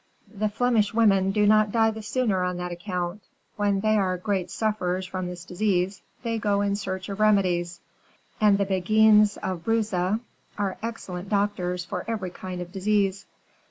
[0.33, 3.21] "The Flemish women do not die the sooner on that account.
[3.55, 7.79] When they are great sufferers from this disease they go in search of remedies,
[8.39, 13.27] and the Beguines of Bruges are excellent doctors for every kind of disease.